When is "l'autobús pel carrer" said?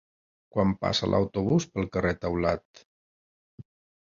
1.11-2.15